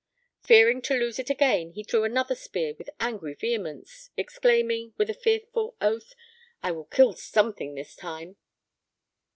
[0.41, 5.13] Fearing to lose it again, he threw another spear with angry vehemence, exclaiming, with a
[5.13, 6.15] fearful oath,
[6.63, 8.35] 'I will kill something this time!'